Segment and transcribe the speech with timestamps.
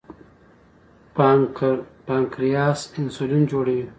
[2.07, 3.81] پانکریاس انسولین جوړوي.